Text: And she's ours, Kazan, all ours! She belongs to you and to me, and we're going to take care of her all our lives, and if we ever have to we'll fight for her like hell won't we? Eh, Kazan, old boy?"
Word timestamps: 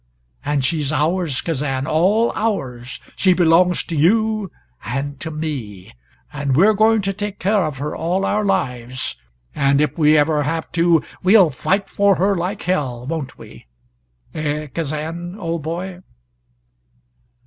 And 0.43 0.65
she's 0.65 0.91
ours, 0.91 1.41
Kazan, 1.41 1.85
all 1.85 2.31
ours! 2.35 2.99
She 3.15 3.33
belongs 3.33 3.83
to 3.83 3.95
you 3.95 4.49
and 4.83 5.19
to 5.19 5.29
me, 5.29 5.93
and 6.33 6.55
we're 6.55 6.73
going 6.73 7.01
to 7.03 7.13
take 7.13 7.37
care 7.37 7.63
of 7.67 7.77
her 7.77 7.95
all 7.95 8.25
our 8.25 8.43
lives, 8.43 9.15
and 9.53 9.79
if 9.79 9.99
we 9.99 10.17
ever 10.17 10.41
have 10.41 10.71
to 10.71 11.03
we'll 11.21 11.51
fight 11.51 11.87
for 11.87 12.15
her 12.15 12.35
like 12.35 12.63
hell 12.63 13.05
won't 13.05 13.37
we? 13.37 13.67
Eh, 14.33 14.65
Kazan, 14.73 15.37
old 15.37 15.61
boy?" 15.61 15.99